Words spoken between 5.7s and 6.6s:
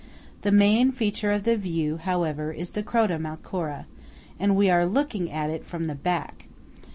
the back.